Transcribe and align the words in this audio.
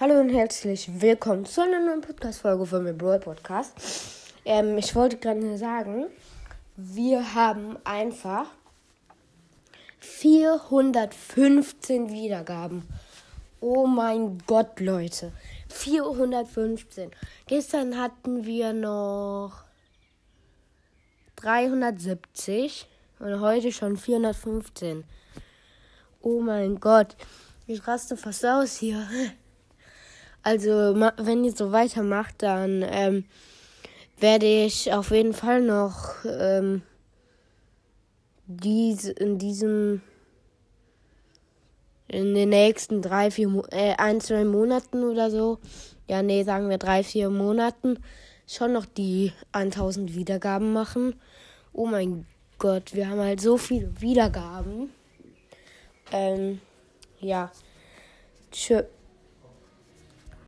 Hallo 0.00 0.18
und 0.18 0.30
herzlich 0.30 0.88
willkommen 1.02 1.44
zu 1.44 1.60
einer 1.60 1.78
neuen 1.78 2.00
Podcast-Folge 2.00 2.64
von 2.64 2.84
mir 2.84 2.94
Brawl 2.94 3.20
Podcast. 3.20 3.74
Ähm, 4.46 4.78
ich 4.78 4.94
wollte 4.94 5.18
gerade 5.18 5.58
sagen, 5.58 6.06
wir 6.74 7.34
haben 7.34 7.76
einfach 7.84 8.46
415 9.98 12.10
Wiedergaben. 12.10 12.84
Oh 13.60 13.86
mein 13.86 14.38
Gott, 14.46 14.80
Leute. 14.80 15.32
415. 15.68 17.10
Gestern 17.46 17.98
hatten 17.98 18.46
wir 18.46 18.72
noch 18.72 19.64
370 21.36 22.88
und 23.18 23.40
heute 23.40 23.70
schon 23.70 23.98
415. 23.98 25.04
Oh 26.22 26.40
mein 26.40 26.80
Gott. 26.80 27.18
Ich 27.66 27.86
raste 27.86 28.16
fast 28.16 28.46
aus 28.46 28.78
hier. 28.78 29.06
Also, 30.42 30.70
wenn 31.18 31.44
ihr 31.44 31.52
so 31.52 31.72
weitermacht, 31.72 32.36
dann 32.38 32.82
ähm, 32.88 33.24
werde 34.18 34.46
ich 34.46 34.92
auf 34.92 35.10
jeden 35.10 35.34
Fall 35.34 35.60
noch 35.60 36.14
ähm, 36.24 36.82
dies, 38.46 39.04
in 39.04 39.38
diesem 39.38 40.02
in 42.08 42.34
den 42.34 42.48
nächsten 42.48 43.02
drei, 43.02 43.30
vier, 43.30 43.62
äh, 43.70 43.94
ein, 43.96 44.20
zwei 44.20 44.44
Monaten 44.44 45.04
oder 45.04 45.30
so, 45.30 45.58
ja, 46.08 46.22
nee, 46.22 46.42
sagen 46.42 46.68
wir 46.68 46.78
drei, 46.78 47.04
vier 47.04 47.30
Monaten, 47.30 47.98
schon 48.48 48.72
noch 48.72 48.84
die 48.84 49.32
1000 49.52 50.16
Wiedergaben 50.16 50.72
machen. 50.72 51.20
Oh 51.72 51.86
mein 51.86 52.26
Gott, 52.58 52.94
wir 52.94 53.08
haben 53.08 53.20
halt 53.20 53.40
so 53.40 53.56
viele 53.56 53.88
Wiedergaben. 54.00 54.90
Ähm, 56.10 56.60
ja. 57.20 57.52
Tschö. 58.50 58.82